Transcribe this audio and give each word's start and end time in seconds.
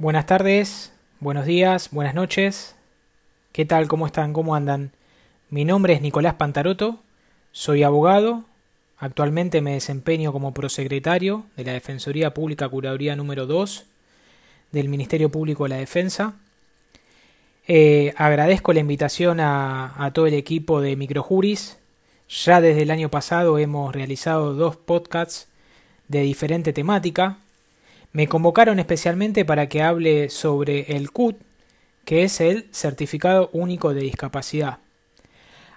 Buenas 0.00 0.24
tardes, 0.24 0.94
buenos 1.20 1.44
días, 1.44 1.90
buenas 1.90 2.14
noches. 2.14 2.74
¿Qué 3.52 3.66
tal? 3.66 3.86
¿Cómo 3.86 4.06
están? 4.06 4.32
¿Cómo 4.32 4.54
andan? 4.54 4.92
Mi 5.50 5.66
nombre 5.66 5.92
es 5.92 6.00
Nicolás 6.00 6.36
Pantaroto, 6.36 7.00
soy 7.52 7.82
abogado, 7.82 8.44
actualmente 8.96 9.60
me 9.60 9.74
desempeño 9.74 10.32
como 10.32 10.54
prosecretario 10.54 11.44
de 11.54 11.64
la 11.64 11.72
Defensoría 11.74 12.32
Pública 12.32 12.66
Curaduría 12.66 13.14
número 13.14 13.44
2 13.44 13.84
del 14.72 14.88
Ministerio 14.88 15.30
Público 15.30 15.64
de 15.64 15.68
la 15.68 15.76
Defensa. 15.76 16.32
Eh, 17.68 18.14
agradezco 18.16 18.72
la 18.72 18.80
invitación 18.80 19.38
a, 19.38 20.02
a 20.02 20.14
todo 20.14 20.26
el 20.26 20.32
equipo 20.32 20.80
de 20.80 20.96
Microjuris. 20.96 21.76
Ya 22.26 22.62
desde 22.62 22.84
el 22.84 22.90
año 22.90 23.10
pasado 23.10 23.58
hemos 23.58 23.94
realizado 23.94 24.54
dos 24.54 24.76
podcasts 24.76 25.48
de 26.08 26.22
diferente 26.22 26.72
temática. 26.72 27.36
Me 28.12 28.26
convocaron 28.26 28.80
especialmente 28.80 29.44
para 29.44 29.68
que 29.68 29.82
hable 29.82 30.30
sobre 30.30 30.96
el 30.96 31.12
CUT, 31.12 31.36
que 32.04 32.24
es 32.24 32.40
el 32.40 32.66
Certificado 32.72 33.50
Único 33.52 33.94
de 33.94 34.00
Discapacidad. 34.00 34.78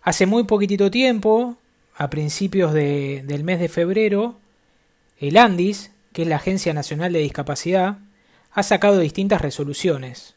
Hace 0.02 0.26
muy 0.26 0.44
poquitito 0.46 0.90
tiempo, 0.90 1.58
a 1.96 2.10
principios 2.10 2.74
de, 2.74 3.24
del 3.26 3.44
mes 3.44 3.60
de 3.60 3.70
febrero, 3.70 4.36
el 5.20 5.38
ANDIS, 5.38 5.92
que 6.12 6.24
es 6.24 6.28
la 6.28 6.38
Agencia 6.38 6.74
Nacional 6.74 7.14
de 7.14 7.20
Discapacidad, 7.20 8.00
ha 8.52 8.64
sacado 8.64 9.00
distintas 9.00 9.42
resoluciones 9.42 10.34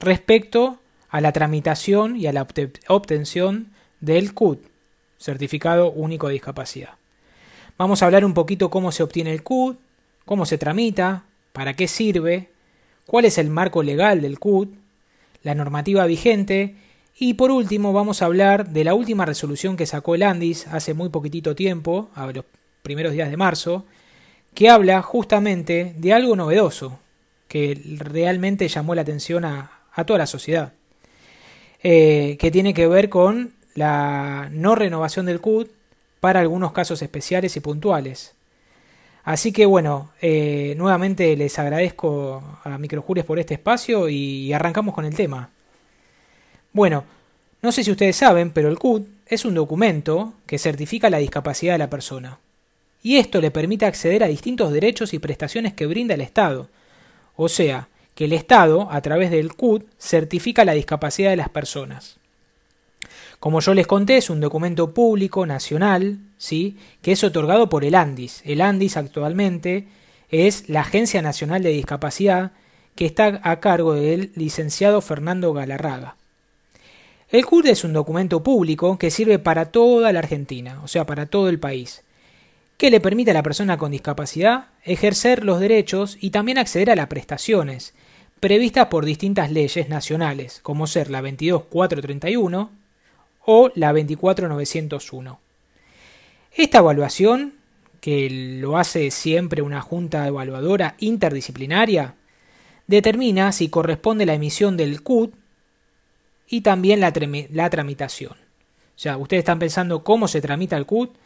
respecto 0.00 0.78
a 1.08 1.20
la 1.20 1.32
tramitación 1.32 2.16
y 2.16 2.26
a 2.26 2.32
la 2.32 2.46
obtención 2.88 3.72
del 4.00 4.34
CUT, 4.34 4.60
Certificado 5.18 5.90
Único 5.90 6.26
de 6.26 6.34
Discapacidad. 6.34 6.94
Vamos 7.78 8.02
a 8.02 8.06
hablar 8.06 8.24
un 8.24 8.34
poquito 8.34 8.68
cómo 8.68 8.92
se 8.92 9.02
obtiene 9.02 9.32
el 9.32 9.42
CUT, 9.42 9.78
cómo 10.24 10.46
se 10.46 10.58
tramita, 10.58 11.24
para 11.52 11.74
qué 11.74 11.88
sirve, 11.88 12.48
cuál 13.06 13.24
es 13.24 13.38
el 13.38 13.50
marco 13.50 13.82
legal 13.82 14.20
del 14.20 14.38
CUT, 14.38 14.74
la 15.42 15.54
normativa 15.54 16.06
vigente 16.06 16.76
y 17.16 17.34
por 17.34 17.50
último 17.50 17.92
vamos 17.92 18.22
a 18.22 18.24
hablar 18.24 18.70
de 18.70 18.84
la 18.84 18.94
última 18.94 19.24
resolución 19.24 19.76
que 19.76 19.86
sacó 19.86 20.14
el 20.14 20.24
Andis 20.24 20.66
hace 20.66 20.94
muy 20.94 21.10
poquitito 21.10 21.54
tiempo, 21.54 22.10
a 22.14 22.26
los 22.32 22.44
primeros 22.82 23.12
días 23.12 23.30
de 23.30 23.36
marzo, 23.36 23.84
que 24.52 24.68
habla 24.68 25.00
justamente 25.02 25.94
de 25.96 26.12
algo 26.12 26.34
novedoso, 26.34 26.98
que 27.46 27.80
realmente 27.98 28.66
llamó 28.66 28.94
la 28.94 29.02
atención 29.02 29.44
a, 29.44 29.70
toda 30.06 30.18
la 30.18 30.26
sociedad, 30.26 30.72
eh, 31.82 32.36
que 32.40 32.50
tiene 32.50 32.74
que 32.74 32.88
ver 32.88 33.08
con 33.08 33.52
la 33.74 34.48
no 34.50 34.74
renovación 34.74 35.26
del 35.26 35.40
CUT 35.40 35.70
para 36.18 36.40
algunos 36.40 36.72
casos 36.72 37.00
especiales 37.02 37.56
y 37.56 37.60
puntuales. 37.60 38.34
Así 39.24 39.52
que 39.52 39.64
bueno, 39.64 40.10
eh, 40.20 40.74
nuevamente 40.76 41.34
les 41.36 41.58
agradezco 41.58 42.60
a 42.62 42.78
Microjures 42.78 43.24
por 43.24 43.38
este 43.38 43.54
espacio 43.54 44.08
y 44.08 44.52
arrancamos 44.52 44.94
con 44.94 45.06
el 45.06 45.14
tema. 45.14 45.50
Bueno, 46.72 47.04
no 47.62 47.72
sé 47.72 47.82
si 47.82 47.90
ustedes 47.90 48.16
saben, 48.16 48.50
pero 48.50 48.68
el 48.68 48.78
CUT 48.78 49.08
es 49.26 49.46
un 49.46 49.54
documento 49.54 50.34
que 50.44 50.58
certifica 50.58 51.08
la 51.08 51.18
discapacidad 51.18 51.72
de 51.72 51.78
la 51.78 51.88
persona. 51.88 52.38
Y 53.02 53.16
esto 53.16 53.40
le 53.40 53.50
permite 53.50 53.86
acceder 53.86 54.22
a 54.22 54.28
distintos 54.28 54.72
derechos 54.72 55.14
y 55.14 55.18
prestaciones 55.18 55.72
que 55.72 55.86
brinda 55.86 56.14
el 56.14 56.20
Estado. 56.20 56.68
O 57.36 57.48
sea, 57.48 57.88
que 58.14 58.26
el 58.26 58.34
Estado, 58.34 58.88
a 58.90 59.00
través 59.00 59.30
del 59.30 59.54
CUT, 59.54 59.86
certifica 59.98 60.64
la 60.64 60.72
discapacidad 60.72 61.30
de 61.30 61.36
las 61.36 61.48
personas. 61.48 62.18
Como 63.40 63.60
yo 63.60 63.74
les 63.74 63.86
conté, 63.86 64.16
es 64.16 64.30
un 64.30 64.40
documento 64.40 64.94
público, 64.94 65.46
nacional, 65.46 66.18
¿sí? 66.38 66.78
que 67.02 67.12
es 67.12 67.24
otorgado 67.24 67.68
por 67.68 67.84
el 67.84 67.94
ANDIS. 67.94 68.42
El 68.44 68.60
ANDIS 68.60 68.96
actualmente 68.96 69.88
es 70.30 70.68
la 70.68 70.80
Agencia 70.80 71.22
Nacional 71.22 71.62
de 71.62 71.70
Discapacidad 71.70 72.52
que 72.94 73.06
está 73.06 73.40
a 73.42 73.60
cargo 73.60 73.94
del 73.94 74.32
licenciado 74.34 75.00
Fernando 75.00 75.52
Galarraga. 75.52 76.16
El 77.28 77.44
CUT 77.46 77.66
es 77.66 77.84
un 77.84 77.92
documento 77.92 78.42
público 78.42 78.98
que 78.98 79.10
sirve 79.10 79.38
para 79.38 79.66
toda 79.66 80.12
la 80.12 80.20
Argentina, 80.20 80.80
o 80.84 80.88
sea, 80.88 81.04
para 81.04 81.26
todo 81.26 81.48
el 81.48 81.58
país, 81.58 82.04
que 82.76 82.90
le 82.90 83.00
permite 83.00 83.32
a 83.32 83.34
la 83.34 83.42
persona 83.42 83.76
con 83.76 83.90
discapacidad 83.90 84.66
ejercer 84.84 85.44
los 85.44 85.58
derechos 85.58 86.16
y 86.20 86.30
también 86.30 86.58
acceder 86.58 86.90
a 86.90 86.96
las 86.96 87.08
prestaciones 87.08 87.94
previstas 88.40 88.88
por 88.88 89.04
distintas 89.04 89.50
leyes 89.50 89.88
nacionales, 89.88 90.60
como 90.62 90.86
ser 90.86 91.10
la 91.10 91.22
22431 91.22 92.83
o 93.46 93.70
la 93.74 93.92
24901. 93.92 95.40
Esta 96.52 96.78
evaluación, 96.78 97.54
que 98.00 98.28
lo 98.60 98.76
hace 98.78 99.10
siempre 99.10 99.62
una 99.62 99.80
junta 99.80 100.26
evaluadora 100.26 100.94
interdisciplinaria, 100.98 102.14
determina 102.86 103.52
si 103.52 103.68
corresponde 103.68 104.26
la 104.26 104.34
emisión 104.34 104.76
del 104.76 105.02
CUT 105.02 105.34
y 106.48 106.60
también 106.60 107.00
la, 107.00 107.12
tramitación. 107.70 108.32
O 108.32 108.98
sea, 108.98 109.16
ustedes 109.16 109.40
están 109.40 109.58
pensando 109.58 110.04
cómo 110.04 110.28
se 110.28 110.40
tramita 110.40 110.76
el 110.76 110.86
CUT, 110.86 111.16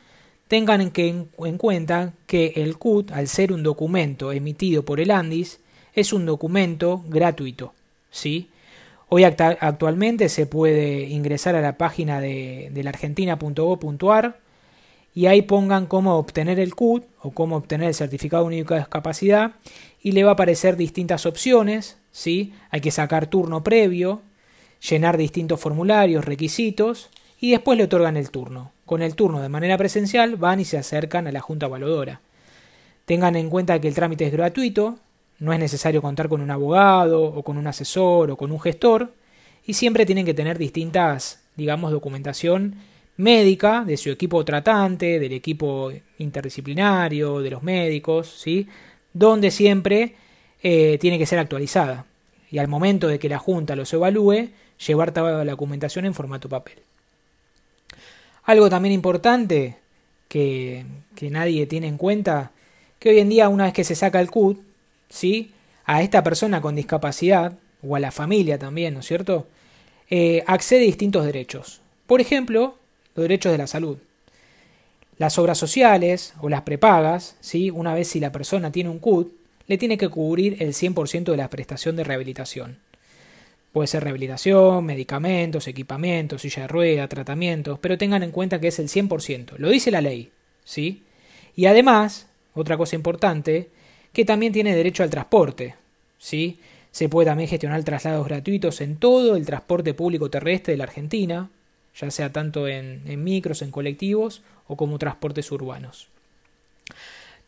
tengan 0.46 0.92
en 0.94 1.58
cuenta 1.58 2.14
que 2.26 2.52
el 2.56 2.78
CUT, 2.78 3.10
al 3.12 3.28
ser 3.28 3.52
un 3.52 3.62
documento 3.62 4.32
emitido 4.32 4.84
por 4.84 5.00
el 5.00 5.10
ANDIS, 5.10 5.60
es 5.92 6.12
un 6.12 6.24
documento 6.24 7.04
gratuito. 7.08 7.74
¿sí? 8.10 8.50
Hoy 9.10 9.24
actualmente 9.24 10.28
se 10.28 10.46
puede 10.46 11.04
ingresar 11.04 11.56
a 11.56 11.62
la 11.62 11.78
página 11.78 12.20
de, 12.20 12.68
de 12.72 12.82
la 12.82 12.90
argentina.gov.ar 12.90 14.38
y 15.14 15.26
ahí 15.26 15.42
pongan 15.42 15.86
cómo 15.86 16.16
obtener 16.16 16.60
el 16.60 16.74
CUT 16.74 17.04
o 17.22 17.30
cómo 17.30 17.56
obtener 17.56 17.88
el 17.88 17.94
certificado 17.94 18.44
único 18.44 18.74
de 18.74 18.80
discapacidad 18.80 19.52
y 20.02 20.12
le 20.12 20.24
va 20.24 20.30
a 20.30 20.32
aparecer 20.34 20.76
distintas 20.76 21.26
opciones, 21.26 21.96
¿sí? 22.12 22.52
Hay 22.70 22.80
que 22.80 22.90
sacar 22.90 23.26
turno 23.26 23.64
previo, 23.64 24.20
llenar 24.88 25.16
distintos 25.16 25.58
formularios, 25.58 26.24
requisitos 26.24 27.08
y 27.40 27.52
después 27.52 27.78
le 27.78 27.84
otorgan 27.84 28.16
el 28.16 28.30
turno. 28.30 28.72
Con 28.86 29.02
el 29.02 29.14
turno 29.14 29.40
de 29.40 29.48
manera 29.48 29.76
presencial 29.76 30.36
van 30.36 30.60
y 30.60 30.64
se 30.64 30.78
acercan 30.78 31.26
a 31.26 31.32
la 31.32 31.40
Junta 31.40 31.66
Evaluadora. 31.66 32.20
Tengan 33.06 33.36
en 33.36 33.48
cuenta 33.50 33.80
que 33.80 33.88
el 33.88 33.94
trámite 33.94 34.26
es 34.26 34.32
gratuito, 34.32 34.98
no 35.38 35.52
es 35.52 35.58
necesario 35.58 36.02
contar 36.02 36.28
con 36.28 36.40
un 36.40 36.50
abogado 36.50 37.22
o 37.22 37.42
con 37.42 37.58
un 37.58 37.66
asesor 37.66 38.30
o 38.30 38.36
con 38.36 38.50
un 38.50 38.60
gestor 38.60 39.12
y 39.66 39.74
siempre 39.74 40.06
tienen 40.06 40.26
que 40.26 40.34
tener 40.34 40.58
distintas, 40.58 41.42
digamos, 41.56 41.92
documentación 41.92 42.76
médica 43.18 43.84
de 43.84 43.96
su 43.96 44.10
equipo 44.10 44.44
tratante, 44.44 45.18
del 45.18 45.32
equipo 45.32 45.92
interdisciplinario, 46.18 47.40
de 47.40 47.50
los 47.50 47.62
médicos, 47.62 48.28
¿sí? 48.42 48.68
Donde 49.12 49.50
siempre 49.50 50.14
eh, 50.62 50.98
tiene 51.00 51.18
que 51.18 51.26
ser 51.26 51.38
actualizada. 51.38 52.06
Y 52.50 52.58
al 52.58 52.68
momento 52.68 53.08
de 53.08 53.18
que 53.18 53.28
la 53.28 53.38
Junta 53.38 53.76
los 53.76 53.92
evalúe, 53.92 54.48
llevar 54.86 55.12
toda 55.12 55.44
la 55.44 55.52
documentación 55.52 56.06
en 56.06 56.14
formato 56.14 56.48
papel. 56.48 56.78
Algo 58.44 58.70
también 58.70 58.94
importante 58.94 59.76
que, 60.28 60.86
que, 61.14 61.30
nadie 61.30 61.66
tiene 61.66 61.88
en 61.88 61.98
cuenta, 61.98 62.52
que 62.98 63.10
hoy 63.10 63.18
en 63.18 63.28
día 63.28 63.48
una 63.48 63.64
vez 63.64 63.74
que 63.74 63.84
se 63.84 63.94
saca 63.94 64.20
el 64.20 64.30
CUT, 64.30 64.67
¿sí? 65.08 65.52
a 65.84 66.02
esta 66.02 66.22
persona 66.22 66.60
con 66.60 66.76
discapacidad, 66.76 67.54
o 67.82 67.96
a 67.96 68.00
la 68.00 68.10
familia 68.10 68.58
también, 68.58 68.94
¿no 68.94 69.00
es 69.00 69.06
cierto?, 69.06 69.46
eh, 70.10 70.42
accede 70.46 70.80
a 70.80 70.86
distintos 70.86 71.24
derechos. 71.24 71.80
Por 72.06 72.20
ejemplo, 72.20 72.76
los 73.14 73.22
derechos 73.24 73.52
de 73.52 73.58
la 73.58 73.66
salud. 73.66 73.98
Las 75.18 75.38
obras 75.38 75.58
sociales 75.58 76.34
o 76.40 76.48
las 76.48 76.62
prepagas, 76.62 77.36
¿sí? 77.40 77.70
una 77.70 77.94
vez 77.94 78.08
si 78.08 78.20
la 78.20 78.32
persona 78.32 78.72
tiene 78.72 78.90
un 78.90 78.98
CUT, 78.98 79.32
le 79.66 79.78
tiene 79.78 79.98
que 79.98 80.08
cubrir 80.08 80.62
el 80.62 80.72
100% 80.72 81.24
de 81.24 81.36
la 81.36 81.50
prestación 81.50 81.96
de 81.96 82.04
rehabilitación. 82.04 82.78
Puede 83.72 83.88
ser 83.88 84.04
rehabilitación, 84.04 84.84
medicamentos, 84.84 85.68
equipamientos, 85.68 86.42
silla 86.42 86.62
de 86.62 86.68
rueda, 86.68 87.08
tratamientos, 87.08 87.78
pero 87.78 87.98
tengan 87.98 88.22
en 88.22 88.30
cuenta 88.30 88.60
que 88.60 88.68
es 88.68 88.78
el 88.78 88.88
100%. 88.88 89.56
Lo 89.58 89.68
dice 89.68 89.90
la 89.90 90.00
ley, 90.00 90.30
¿sí? 90.64 91.02
Y 91.54 91.66
además, 91.66 92.28
otra 92.54 92.78
cosa 92.78 92.96
importante, 92.96 93.68
que 94.18 94.24
también 94.24 94.52
tiene 94.52 94.74
derecho 94.74 95.04
al 95.04 95.10
transporte, 95.10 95.76
¿sí? 96.18 96.58
Se 96.90 97.08
puede 97.08 97.26
también 97.26 97.48
gestionar 97.48 97.84
traslados 97.84 98.26
gratuitos 98.26 98.80
en 98.80 98.96
todo 98.96 99.36
el 99.36 99.46
transporte 99.46 99.94
público 99.94 100.28
terrestre 100.28 100.72
de 100.72 100.78
la 100.78 100.82
Argentina, 100.82 101.48
ya 101.96 102.10
sea 102.10 102.32
tanto 102.32 102.66
en, 102.66 103.04
micros, 103.22 103.62
en 103.62 103.70
colectivos 103.70 104.42
o 104.66 104.76
como 104.76 104.98
transportes 104.98 105.52
urbanos. 105.52 106.08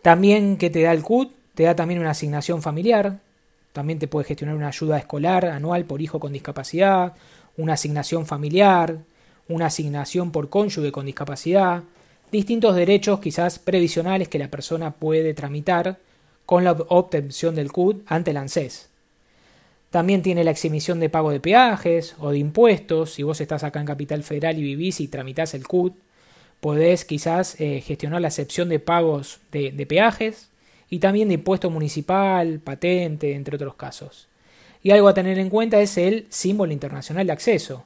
También 0.01 0.59
que 0.59 0.71
te 0.71 0.83
da 0.83 0.93
el 0.93 1.03
CUT, 1.03 1.33
te 1.57 1.65
da 1.65 1.75
también 1.75 1.99
una 1.99 2.11
asignación 2.11 2.63
familiar, 2.63 3.19
también 3.73 3.99
te 3.99 4.07
puede 4.07 4.29
gestionar 4.29 4.55
una 4.55 4.69
ayuda 4.69 4.97
escolar 4.97 5.47
anual 5.47 5.87
por 5.87 6.01
hijo 6.01 6.21
con 6.21 6.33
discapacidad, 6.33 7.15
una 7.57 7.73
asignación 7.73 8.27
familiar, 8.27 8.97
una 9.49 9.67
asignación 9.67 10.31
por 10.31 10.49
cónyuge 10.49 10.93
con 10.93 11.07
discapacidad, 11.07 11.83
distintos 12.31 12.77
derechos 12.77 13.19
quizás 13.19 13.59
previsionales 13.59 14.29
que 14.29 14.39
la 14.39 14.47
persona 14.47 14.93
puede 14.93 15.35
tramitar 15.35 15.99
con 16.51 16.65
la 16.65 16.73
obtención 16.73 17.55
del 17.55 17.71
CUT 17.71 18.03
ante 18.07 18.33
el 18.33 18.37
ANSES. 18.37 18.89
También 19.91 20.21
tiene 20.21 20.43
la 20.43 20.51
exhibición 20.51 20.99
de 20.99 21.09
pago 21.09 21.31
de 21.31 21.39
peajes 21.39 22.17
o 22.19 22.33
de 22.33 22.39
impuestos. 22.39 23.13
Si 23.13 23.23
vos 23.23 23.41
estás 23.41 23.63
acá 23.63 23.79
en 23.79 23.87
Capital 23.87 24.25
Federal 24.25 24.59
y 24.59 24.65
vivís 24.65 24.99
y 24.99 25.07
tramitas 25.07 25.55
el 25.55 25.65
CUT, 25.69 25.95
podés 26.59 27.05
quizás 27.05 27.55
eh, 27.61 27.81
gestionar 27.83 28.21
la 28.21 28.27
excepción 28.27 28.69
de 28.69 28.81
pagos 28.81 29.39
de, 29.53 29.71
de 29.71 29.87
peajes 29.87 30.49
y 30.89 30.99
también 30.99 31.29
de 31.29 31.35
impuesto 31.35 31.71
municipal, 31.71 32.59
patente, 32.59 33.35
entre 33.35 33.55
otros 33.55 33.77
casos. 33.77 34.27
Y 34.83 34.91
algo 34.91 35.07
a 35.07 35.15
tener 35.15 35.39
en 35.39 35.51
cuenta 35.51 35.81
es 35.81 35.97
el 35.99 36.27
símbolo 36.31 36.73
internacional 36.73 37.29
de 37.29 37.33
acceso, 37.33 37.85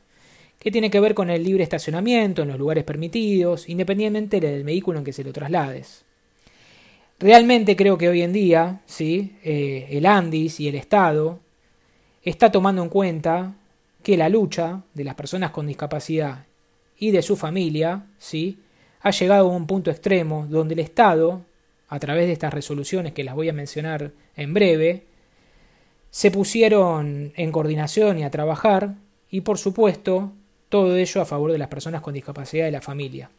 que 0.58 0.70
tiene 0.70 0.88
que 0.88 1.00
ver 1.00 1.12
con 1.12 1.28
el 1.28 1.44
libre 1.44 1.64
estacionamiento 1.64 2.40
en 2.40 2.48
los 2.48 2.58
lugares 2.58 2.84
permitidos, 2.84 3.68
independientemente 3.68 4.40
del 4.40 4.64
vehículo 4.64 5.00
en 5.00 5.04
que 5.04 5.12
se 5.12 5.22
lo 5.22 5.34
traslades. 5.34 6.04
Realmente 7.24 7.74
creo 7.74 7.96
que 7.96 8.10
hoy 8.10 8.20
en 8.20 8.34
día, 8.34 8.82
¿sí? 8.84 9.38
Eh, 9.42 9.88
el 9.92 10.04
Andis 10.04 10.60
y 10.60 10.68
el 10.68 10.74
Estado 10.74 11.40
está 12.22 12.52
tomando 12.52 12.82
en 12.82 12.90
cuenta 12.90 13.54
que 14.02 14.18
la 14.18 14.28
lucha 14.28 14.82
de 14.92 15.04
las 15.04 15.14
personas 15.14 15.50
con 15.50 15.66
discapacidad 15.66 16.44
y 16.98 17.12
de 17.12 17.22
su 17.22 17.34
familia, 17.36 18.04
¿sí? 18.18 18.58
ha 19.00 19.10
llegado 19.10 19.50
a 19.50 19.56
un 19.56 19.66
punto 19.66 19.90
extremo 19.90 20.46
donde 20.50 20.74
el 20.74 20.80
Estado, 20.80 21.40
a 21.88 21.98
través 21.98 22.26
de 22.26 22.34
estas 22.34 22.52
resoluciones 22.52 23.14
que 23.14 23.24
las 23.24 23.34
voy 23.34 23.48
a 23.48 23.54
mencionar 23.54 24.12
en 24.36 24.52
breve, 24.52 25.04
se 26.10 26.30
pusieron 26.30 27.32
en 27.36 27.52
coordinación 27.52 28.18
y 28.18 28.24
a 28.24 28.30
trabajar 28.30 28.96
y 29.30 29.40
por 29.40 29.56
supuesto 29.56 30.30
todo 30.68 30.94
ello 30.94 31.22
a 31.22 31.24
favor 31.24 31.52
de 31.52 31.58
las 31.58 31.68
personas 31.68 32.02
con 32.02 32.12
discapacidad 32.12 32.68
y 32.68 32.70
la 32.70 32.82
familia. 32.82 33.30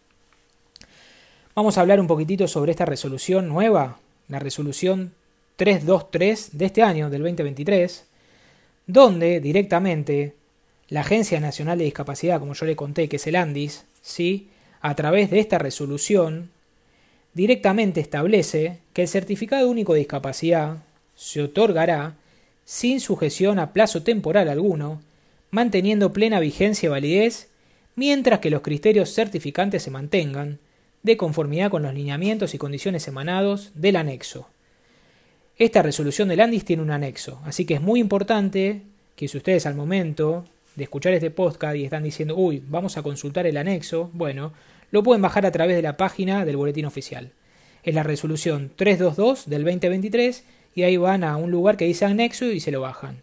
Vamos 1.56 1.78
a 1.78 1.82
hablar 1.82 2.02
un 2.02 2.08
poquitito 2.08 2.50
sobre 2.50 2.72
esta 2.72 2.84
resolución 2.84 3.48
nueva, 3.48 3.98
la 4.28 4.40
resolución 4.40 5.14
323 5.56 6.58
de 6.58 6.66
este 6.66 6.84
año, 6.84 7.10
del 7.10 7.22
2023, 7.22 8.04
donde 8.88 9.40
directamente 9.40 10.34
la 10.90 11.00
Agencia 11.00 11.40
Nacional 11.40 11.78
de 11.78 11.86
Discapacidad, 11.86 12.42
como 12.42 12.56
yo 12.56 12.66
le 12.66 12.76
conté, 12.76 13.08
que 13.08 13.16
es 13.16 13.28
el 13.28 13.38
ANDIS, 13.38 13.86
¿sí? 14.02 14.50
a 14.82 14.96
través 14.96 15.32
de 15.32 15.40
esta 15.40 15.58
resolución, 15.58 16.50
directamente 17.34 18.02
establece 18.02 18.80
que 18.92 19.04
el 19.04 19.08
certificado 19.08 19.70
único 19.70 19.94
de 19.94 20.00
discapacidad 20.00 20.80
se 21.16 21.42
otorgará 21.42 22.16
sin 22.66 23.00
sujeción 23.00 23.60
a 23.60 23.72
plazo 23.72 24.04
temporal 24.04 24.50
alguno, 24.50 25.02
manteniendo 25.52 26.12
plena 26.12 26.42
vigencia 26.42 26.88
y 26.88 26.90
validez, 26.90 27.48
mientras 27.96 28.42
que 28.42 28.50
los 28.50 28.60
criterios 28.60 29.14
certificantes 29.14 29.84
se 29.84 29.92
mantengan, 29.92 30.60
de 31.06 31.18
conformidad 31.18 31.70
con 31.70 31.84
los 31.84 31.94
lineamientos 31.94 32.56
y 32.56 32.58
condiciones 32.58 33.08
emanados 33.08 33.70
del 33.76 33.96
anexo. 33.96 34.50
Esta 35.56 35.84
resolución 35.84 36.28
del 36.30 36.42
ANDIS 36.42 36.66
tiene 36.66 36.82
un 36.82 36.90
anexo, 36.90 37.40
así 37.46 37.64
que 37.64 37.76
es 37.76 37.82
muy 37.82 38.00
importante 38.00 38.82
que 39.16 39.28
si 39.28 39.38
ustedes 39.38 39.68
al 39.68 39.76
momento 39.76 40.46
de 40.76 40.84
escuchar 40.84 41.14
este 41.14 41.30
podcast 41.30 41.76
y 41.76 41.84
están 41.84 42.02
diciendo, 42.02 42.36
uy, 42.36 42.64
vamos 42.68 42.98
a 42.98 43.04
consultar 43.04 43.46
el 43.46 43.58
anexo, 43.58 44.10
bueno, 44.14 44.52
lo 44.90 45.04
pueden 45.04 45.22
bajar 45.22 45.46
a 45.46 45.52
través 45.52 45.76
de 45.76 45.84
la 45.84 45.96
página 45.96 46.44
del 46.44 46.58
boletín 46.58 46.86
oficial. 46.86 47.30
Es 47.84 47.94
la 47.94 48.02
resolución 48.02 48.72
322 48.76 49.48
del 49.48 49.64
2023 49.64 50.44
y 50.74 50.84
ahí 50.84 50.98
van 50.98 51.24
a 51.24 51.38
un 51.38 51.52
lugar 51.52 51.78
que 51.78 51.86
dice 51.86 52.06
anexo 52.06 52.46
y 52.46 52.60
se 52.60 52.72
lo 52.72 52.82
bajan. 52.82 53.22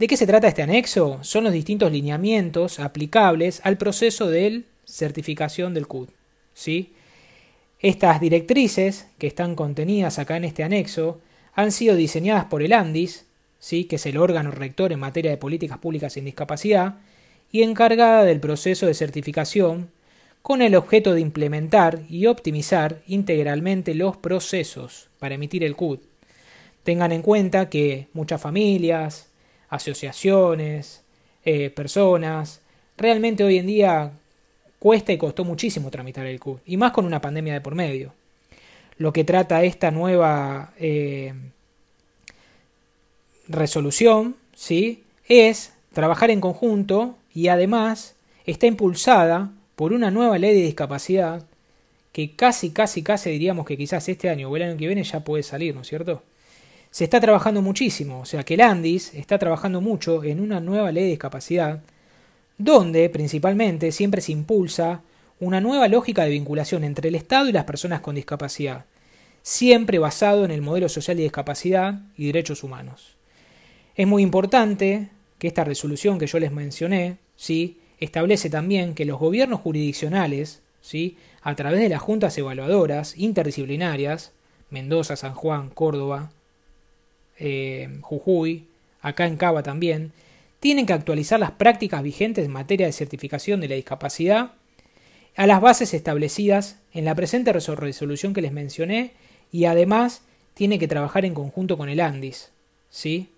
¿De 0.00 0.08
qué 0.08 0.16
se 0.16 0.26
trata 0.26 0.48
este 0.48 0.62
anexo? 0.62 1.20
Son 1.22 1.44
los 1.44 1.52
distintos 1.52 1.92
lineamientos 1.92 2.80
aplicables 2.80 3.60
al 3.62 3.78
proceso 3.78 4.28
de 4.28 4.64
certificación 4.84 5.74
del 5.74 5.86
CUD. 5.86 6.08
¿Sí? 6.54 6.92
Estas 7.80 8.20
directrices, 8.20 9.06
que 9.18 9.26
están 9.26 9.54
contenidas 9.54 10.18
acá 10.18 10.36
en 10.36 10.44
este 10.44 10.64
anexo, 10.64 11.20
han 11.54 11.70
sido 11.70 11.96
diseñadas 11.96 12.46
por 12.46 12.62
el 12.62 12.72
ANDIS, 12.72 13.26
¿sí? 13.58 13.84
que 13.84 13.96
es 13.96 14.06
el 14.06 14.16
órgano 14.16 14.50
rector 14.50 14.92
en 14.92 15.00
materia 15.00 15.30
de 15.30 15.36
políticas 15.36 15.78
públicas 15.78 16.14
sin 16.14 16.24
discapacidad, 16.24 16.96
y 17.52 17.62
encargada 17.62 18.24
del 18.24 18.40
proceso 18.40 18.86
de 18.86 18.94
certificación 18.94 19.90
con 20.42 20.60
el 20.60 20.74
objeto 20.74 21.14
de 21.14 21.20
implementar 21.20 22.00
y 22.08 22.26
optimizar 22.26 23.00
integralmente 23.06 23.94
los 23.94 24.16
procesos 24.16 25.08
para 25.18 25.36
emitir 25.36 25.64
el 25.64 25.76
CUD. 25.76 26.00
Tengan 26.82 27.12
en 27.12 27.22
cuenta 27.22 27.70
que 27.70 28.08
muchas 28.12 28.42
familias, 28.42 29.28
asociaciones, 29.70 31.02
eh, 31.44 31.70
personas, 31.70 32.60
realmente 32.96 33.44
hoy 33.44 33.58
en 33.58 33.66
día 33.66 34.12
cuesta 34.84 35.14
y 35.14 35.16
costó 35.16 35.46
muchísimo 35.46 35.90
tramitar 35.90 36.26
el 36.26 36.38
CUD, 36.38 36.58
y 36.66 36.76
más 36.76 36.92
con 36.92 37.06
una 37.06 37.22
pandemia 37.22 37.54
de 37.54 37.62
por 37.62 37.74
medio. 37.74 38.12
Lo 38.98 39.14
que 39.14 39.24
trata 39.24 39.64
esta 39.64 39.90
nueva 39.90 40.74
eh, 40.78 41.32
resolución, 43.48 44.36
¿sí? 44.54 45.02
Es 45.26 45.72
trabajar 45.94 46.30
en 46.30 46.42
conjunto 46.42 47.16
y 47.32 47.48
además 47.48 48.14
está 48.44 48.66
impulsada 48.66 49.52
por 49.74 49.94
una 49.94 50.10
nueva 50.10 50.36
ley 50.36 50.54
de 50.54 50.66
discapacidad 50.66 51.42
que 52.12 52.36
casi, 52.36 52.68
casi, 52.68 53.02
casi 53.02 53.30
diríamos 53.30 53.64
que 53.64 53.78
quizás 53.78 54.06
este 54.10 54.28
año 54.28 54.50
o 54.50 54.56
el 54.56 54.64
año 54.64 54.76
que 54.76 54.86
viene 54.86 55.02
ya 55.02 55.20
puede 55.20 55.42
salir, 55.42 55.74
¿no 55.74 55.80
es 55.80 55.88
cierto? 55.88 56.22
Se 56.90 57.04
está 57.04 57.20
trabajando 57.20 57.62
muchísimo, 57.62 58.20
o 58.20 58.26
sea 58.26 58.42
que 58.42 58.52
el 58.52 58.60
ANDIS 58.60 59.14
está 59.14 59.38
trabajando 59.38 59.80
mucho 59.80 60.22
en 60.24 60.40
una 60.40 60.60
nueva 60.60 60.92
ley 60.92 61.04
de 61.04 61.10
discapacidad, 61.10 61.80
donde 62.58 63.08
principalmente 63.08 63.92
siempre 63.92 64.20
se 64.20 64.32
impulsa 64.32 65.02
una 65.40 65.60
nueva 65.60 65.88
lógica 65.88 66.24
de 66.24 66.30
vinculación 66.30 66.84
entre 66.84 67.08
el 67.08 67.14
Estado 67.14 67.48
y 67.48 67.52
las 67.52 67.64
personas 67.64 68.00
con 68.00 68.14
discapacidad, 68.14 68.84
siempre 69.42 69.98
basado 69.98 70.44
en 70.44 70.50
el 70.50 70.62
modelo 70.62 70.88
social 70.88 71.16
de 71.16 71.24
discapacidad 71.24 72.00
y 72.16 72.26
derechos 72.26 72.62
humanos. 72.62 73.16
Es 73.96 74.06
muy 74.06 74.22
importante 74.22 75.08
que 75.38 75.48
esta 75.48 75.64
resolución 75.64 76.18
que 76.18 76.26
yo 76.26 76.38
les 76.38 76.52
mencioné, 76.52 77.18
¿sí? 77.36 77.78
establece 77.98 78.50
también 78.50 78.94
que 78.94 79.04
los 79.04 79.18
gobiernos 79.18 79.60
jurisdiccionales, 79.60 80.62
¿sí? 80.80 81.16
a 81.42 81.54
través 81.54 81.80
de 81.80 81.88
las 81.88 82.02
juntas 82.02 82.36
evaluadoras 82.38 83.16
interdisciplinarias, 83.18 84.32
Mendoza, 84.70 85.16
San 85.16 85.34
Juan, 85.34 85.70
Córdoba, 85.70 86.32
eh, 87.38 87.98
Jujuy, 88.00 88.66
acá 89.00 89.26
en 89.26 89.36
Cava 89.36 89.62
también, 89.62 90.12
tienen 90.64 90.86
que 90.86 90.94
actualizar 90.94 91.38
las 91.38 91.50
prácticas 91.50 92.02
vigentes 92.02 92.46
en 92.46 92.50
materia 92.50 92.86
de 92.86 92.92
certificación 92.94 93.60
de 93.60 93.68
la 93.68 93.74
discapacidad 93.74 94.52
a 95.36 95.46
las 95.46 95.60
bases 95.60 95.92
establecidas 95.92 96.78
en 96.94 97.04
la 97.04 97.14
presente 97.14 97.52
resolución 97.52 98.32
que 98.32 98.40
les 98.40 98.50
mencioné 98.50 99.12
y 99.52 99.66
además 99.66 100.22
tiene 100.54 100.78
que 100.78 100.88
trabajar 100.88 101.26
en 101.26 101.34
conjunto 101.34 101.76
con 101.76 101.90
el 101.90 102.00
ANDIS. 102.00 102.50
¿sí? 102.88 103.28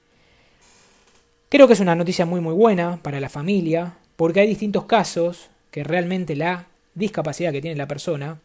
Creo 1.48 1.66
que 1.66 1.72
es 1.72 1.80
una 1.80 1.96
noticia 1.96 2.26
muy 2.26 2.40
muy 2.40 2.54
buena 2.54 3.02
para 3.02 3.18
la 3.18 3.28
familia, 3.28 3.94
porque 4.14 4.38
hay 4.38 4.46
distintos 4.46 4.84
casos 4.84 5.48
que 5.72 5.82
realmente 5.82 6.36
la 6.36 6.68
discapacidad 6.94 7.50
que 7.50 7.60
tiene 7.60 7.76
la 7.76 7.88
persona 7.88 8.38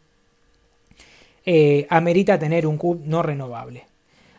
eh, 1.46 1.86
amerita 1.88 2.36
tener 2.36 2.66
un 2.66 2.78
CUT 2.78 3.04
no 3.04 3.22
renovable. 3.22 3.91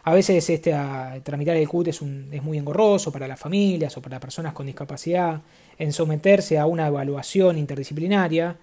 A 0.04 0.14
veces 0.14 0.50
este, 0.50 0.76
tramitar 1.24 1.56
el 1.56 1.68
CUT 1.68 1.88
es, 1.88 2.02
muy 2.02 2.58
engorroso 2.58 3.12
para 3.12 3.28
las 3.28 3.40
familias 3.40 3.96
o 3.96 4.02
para 4.02 4.20
personas 4.20 4.54
con 4.54 4.66
discapacidad 4.66 5.42
en 5.80 5.94
someterse 5.94 6.60
a 6.60 6.66
una 6.66 6.88
evaluación 6.88 7.58
interdisciplinaria, 7.58 8.58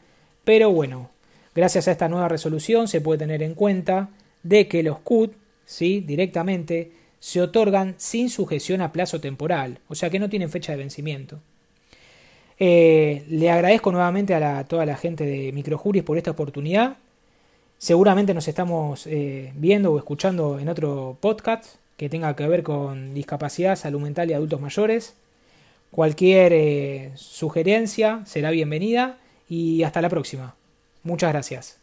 pero 0.45 0.71
bueno, 0.71 1.11
gracias 1.55 1.89
a 1.89 1.93
esta 1.93 2.09
nueva 2.09 2.29
resolución 2.29 2.89
se 2.89 3.01
puede 3.01 3.21
tener 3.21 3.43
en 3.43 3.55
cuenta 3.55 4.11
de 4.43 4.69
que 4.69 4.83
los 4.83 4.99
CUT 4.99 5.33
¿sí? 5.65 6.01
directamente 6.01 6.93
se 7.21 7.41
otorgan 7.41 7.95
sin 7.97 8.29
sujeción 8.29 8.83
a 8.83 8.93
plazo 8.93 9.21
temporal, 9.21 9.79
o 9.89 9.95
sea 9.95 10.11
que 10.11 10.19
no 10.19 10.29
tienen 10.29 10.51
fecha 10.51 10.73
de 10.73 10.79
vencimiento. 10.79 11.41
Eh, 12.59 13.25
le 13.31 13.51
agradezco 13.51 13.91
nuevamente 13.91 14.35
a 14.35 14.65
toda 14.65 14.85
la 14.85 14.97
gente 14.97 15.25
de 15.25 15.51
Microjuris 15.53 16.03
por 16.03 16.19
esta 16.19 16.31
oportunidad. 16.31 16.99
Seguramente 17.81 18.35
nos 18.35 18.47
estamos 18.47 19.07
eh, 19.07 19.55
viendo 19.57 19.95
o 19.95 19.97
escuchando 19.97 20.59
en 20.59 20.69
otro 20.69 21.17
podcast 21.19 21.77
que 21.97 22.11
tenga 22.11 22.37
que 22.37 22.47
ver 22.47 22.63
con 22.63 23.15
discapacidad, 23.15 23.75
salud 23.75 24.03
mental 24.03 24.29
y 24.29 24.35
adultos 24.35 24.61
mayores. 24.61 25.15
Cualquier 25.91 26.53
eh, 26.53 27.13
sugerencia 27.15 28.21
será 28.27 28.51
bienvenida 28.51 29.17
y 29.49 29.83
hasta 29.83 30.03
la 30.03 30.11
próxima. 30.11 30.57
Muchas 31.05 31.33
gracias. 31.33 31.80